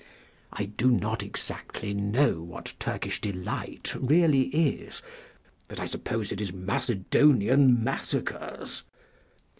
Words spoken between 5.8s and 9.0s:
suppose it is Macedonian Massacres.